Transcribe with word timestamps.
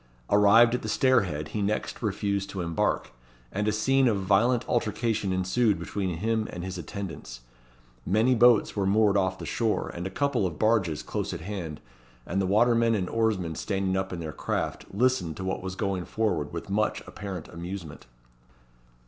Arrived 0.31 0.73
at 0.73 0.81
the 0.81 0.89
stairhead, 0.89 1.49
he 1.49 1.61
next 1.61 2.01
refused 2.01 2.49
to 2.49 2.61
embark, 2.61 3.11
and 3.51 3.67
a 3.67 3.71
scene 3.71 4.07
of 4.07 4.17
violent 4.23 4.67
altercation 4.67 5.31
ensued 5.31 5.77
between 5.77 6.17
him 6.17 6.47
and 6.51 6.63
his 6.63 6.79
attendants. 6.79 7.41
Many 8.03 8.33
boats 8.33 8.75
were 8.75 8.87
moored 8.87 9.15
off 9.15 9.37
the 9.37 9.45
shore, 9.45 9.91
with 9.93 10.07
a 10.07 10.09
couple 10.09 10.47
of 10.47 10.57
barges 10.57 11.03
close 11.03 11.33
at 11.35 11.41
hand; 11.41 11.79
and 12.25 12.41
the 12.41 12.47
watermen 12.47 12.95
and 12.95 13.07
oarsmen 13.11 13.53
standing 13.53 13.95
up 13.95 14.11
in 14.11 14.19
their 14.19 14.33
craft, 14.33 14.87
listened 14.91 15.37
to 15.37 15.43
what 15.43 15.61
was 15.61 15.75
going 15.75 16.05
forward 16.05 16.51
with 16.51 16.67
much 16.67 17.01
apparent 17.05 17.47
amusement. 17.49 18.07